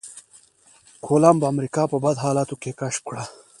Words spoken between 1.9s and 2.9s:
په بد حالاتو کې